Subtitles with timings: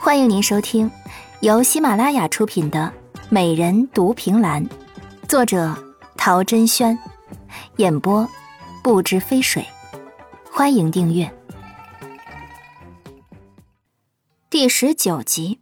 [0.00, 0.90] 欢迎您收听
[1.40, 2.92] 由喜马拉雅出品的
[3.28, 4.64] 《美人独凭栏》，
[5.28, 5.76] 作者
[6.16, 6.98] 陶珍轩，
[7.76, 8.28] 演播
[8.82, 9.66] 不知飞水。
[10.50, 11.30] 欢迎订阅
[14.48, 15.60] 第十九集。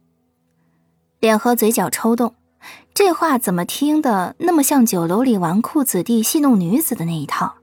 [1.19, 2.35] 脸和嘴角抽动，
[2.93, 7.55] 这话怎么听的那么像酒楼里纨绔子弟戏弄女子的那一套？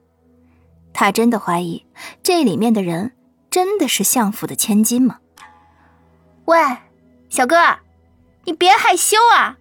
[0.93, 1.87] 他真的怀疑
[2.23, 3.12] 这里面的人
[3.48, 5.19] 真的是相府的千金吗？
[6.46, 6.59] 喂，
[7.29, 7.56] 小哥，
[8.45, 9.56] 你别害羞啊！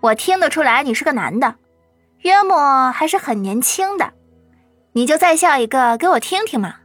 [0.00, 1.54] 我听得出来你是个男的，
[2.18, 4.12] 约莫还是很年轻的，
[4.92, 6.76] 你就再笑一个给我听听嘛。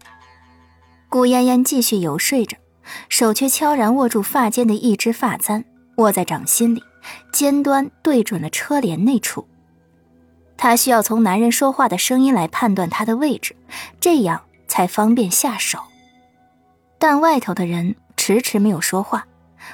[1.10, 2.56] 顾嫣嫣继续游说着，
[3.10, 5.66] 手却悄然握住发间的一支发簪，
[5.98, 6.84] 握在掌心里，
[7.32, 9.48] 尖端对准了车帘那处。
[10.56, 13.56] 她需要从男人说话的声音来判断他的位置，
[14.00, 15.80] 这样才方便下手。
[17.00, 17.96] 但外头的人。
[18.30, 19.26] 迟迟没有说话，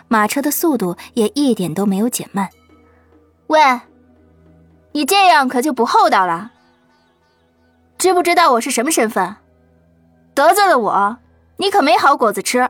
[0.07, 2.47] 马车的速度也一点都没有减慢。
[3.47, 3.59] 喂，
[4.93, 6.53] 你这样可就不厚道了。
[7.97, 9.35] 知不知道我是什么身份？
[10.33, 11.17] 得罪了我，
[11.57, 12.69] 你可没好果子吃。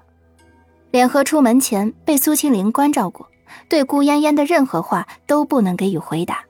[0.89, 3.29] 脸和出门前被苏清林关照过，
[3.69, 6.45] 对顾嫣嫣的任何话都不能给予回答。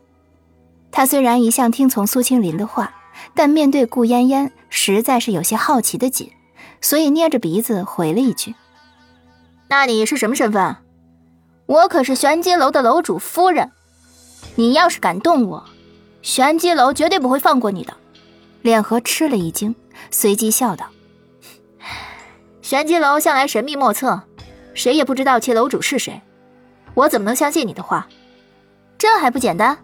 [0.93, 2.95] 他虽然一向听从苏清林的话，
[3.33, 6.31] 但面对顾嫣嫣实在是有些好奇的紧，
[6.79, 8.55] 所以捏着鼻子回了一句。
[9.67, 10.75] 那你是什么身份？
[11.65, 13.71] 我可是玄机楼的楼主夫人。
[14.55, 15.65] 你要是敢动我，
[16.21, 17.93] 玄机楼绝对不会放过你的。
[18.61, 19.75] 脸和吃了一惊，
[20.11, 20.85] 随即笑道
[22.61, 24.21] ：“玄机楼向来神秘莫测，
[24.73, 26.21] 谁也不知道其楼主是谁。
[26.93, 28.07] 我怎么能相信你的话？
[28.97, 29.77] 这还不简单？”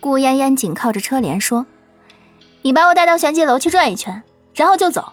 [0.00, 1.64] 顾嫣嫣紧靠着车帘说
[2.62, 4.22] ：“你把我带到玄机楼去转一圈，
[4.54, 5.12] 然后就走，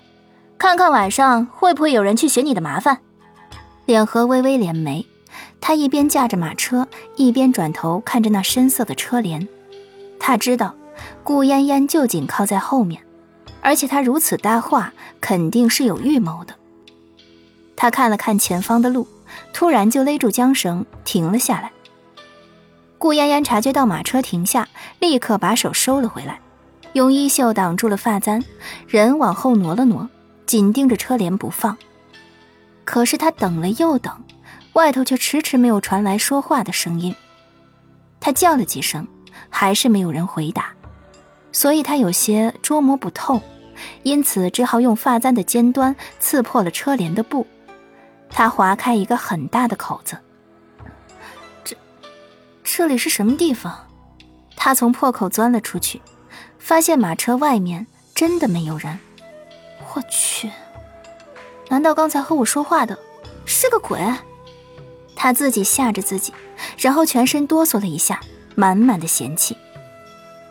[0.58, 3.00] 看看晚上会不会有人去寻你的麻烦。”
[3.86, 5.06] 脸和微微敛眉，
[5.62, 9.48] 他一边驾着马车，一边转头看着那深色的车帘。
[10.20, 10.74] 他知道
[11.24, 13.02] 顾嫣嫣就紧靠在后面，
[13.62, 16.56] 而且他如此搭话，肯定是有预谋的。
[17.76, 19.08] 他看了看前方的路，
[19.54, 21.72] 突然就勒住缰绳停了下来。
[22.98, 24.68] 顾嫣嫣察觉到马车停下，
[25.00, 26.40] 立刻把手收了回来，
[26.94, 28.44] 用衣袖挡住了发簪，
[28.88, 30.10] 人往后挪了挪，
[30.48, 31.78] 紧盯着车帘不放。
[32.86, 34.24] 可是他等了又等，
[34.74, 37.14] 外头却迟迟没有传来说话的声音。
[38.20, 39.06] 他叫了几声，
[39.50, 40.74] 还是没有人回答，
[41.52, 43.42] 所以他有些捉摸不透，
[44.04, 47.46] 因此只好用发簪的尖端刺破了车帘的布。
[48.30, 50.18] 他划开一个很大的口子。
[51.64, 51.76] 这，
[52.64, 53.88] 这里是什么地方？
[54.56, 56.02] 他从破口钻了出去，
[56.60, 59.00] 发现马车外面真的没有人。
[59.94, 60.50] 我去！
[61.70, 62.98] 难道刚才和我说话的
[63.46, 64.00] 是个鬼？
[65.16, 66.34] 他自己吓着自己，
[66.78, 68.20] 然后全身哆嗦了一下，
[68.54, 69.56] 满满的嫌弃。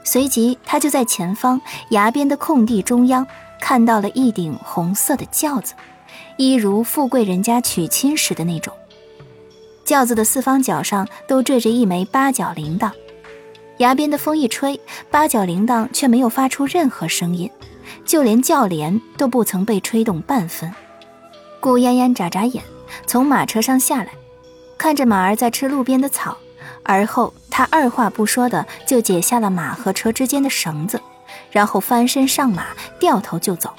[0.03, 1.61] 随即，他就在前方
[1.91, 3.27] 崖边的空地中央
[3.61, 5.75] 看到了一顶红色的轿子，
[6.37, 8.75] 一如富贵人家娶亲时的那种。
[9.85, 12.91] 轿子的四方角上都缀着一枚八角铃铛，
[13.79, 17.51] 崖边的风一吹，八角铃铛却没有发出任何声音，
[18.05, 20.73] 就连轿帘都不曾被吹动半分。
[21.65, 22.63] 顾嫣嫣眨眨眼，
[23.07, 24.09] 从马车上下来，
[24.77, 26.37] 看着马儿在吃路边的草，
[26.83, 31.01] 而后她二话不说的就解下了马和车之间的绳子，
[31.51, 32.67] 然后翻身上马，
[33.01, 33.73] 掉头就走，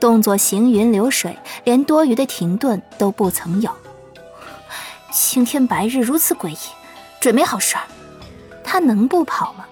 [0.00, 3.70] 动作行云流水，连多余的停顿都不曾有。
[5.12, 6.58] 青天白日如此诡异，
[7.20, 7.82] 准没好事儿。
[8.64, 9.66] 他能不跑吗？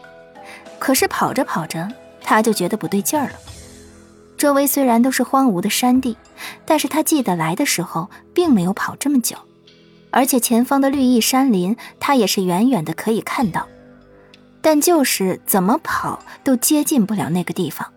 [0.79, 1.89] 可是跑着跑着，
[2.21, 3.33] 他就觉得不对劲儿了。
[4.44, 6.19] 周围虽然都是荒芜的山地，
[6.66, 9.38] 但是他记得来的时候并没有跑这么久，
[10.10, 13.66] 而且前方的绿意山林他也是远远的可以看到，
[14.60, 17.91] 但就是怎么跑都接近不了那个地方。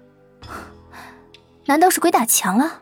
[1.66, 2.80] 难道是鬼打墙了？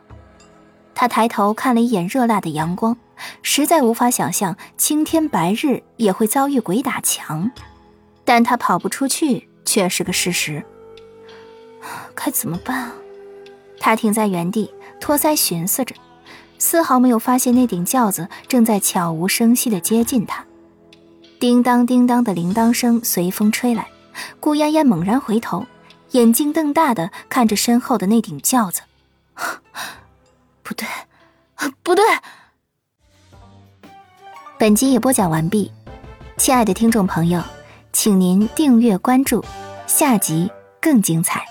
[0.94, 2.96] 他抬头看了一眼热辣的阳光，
[3.42, 7.50] 实在无法想象青天白日也会遭遇鬼打墙，
[8.24, 10.64] 但他跑不出去却是个事实。
[12.14, 12.92] 该怎么办啊？
[13.78, 15.94] 他停在原地，托腮寻思着，
[16.58, 20.44] 丝毫没有发现那顶轿子正在悄无声息地接近他。
[21.38, 23.86] 叮当叮当的铃铛声随风吹来，
[24.40, 25.66] 顾嫣嫣猛然回头，
[26.12, 28.80] 眼睛瞪大的看着身后的那顶轿子。
[30.62, 30.88] 不对，
[31.82, 32.02] 不对！
[34.58, 35.70] 本集也播讲完毕，
[36.38, 37.42] 亲爱的听众朋友，
[37.92, 39.44] 请您订阅关注，
[39.86, 40.50] 下集
[40.80, 41.44] 更精彩。